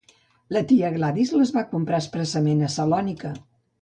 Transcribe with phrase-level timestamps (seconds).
[0.55, 3.35] La tia Gladys les va comprar expressament a Salònica.